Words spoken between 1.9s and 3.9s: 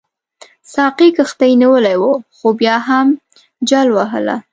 وه خو بیا هم جل